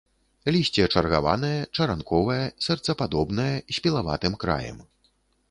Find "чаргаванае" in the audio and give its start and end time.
0.93-1.51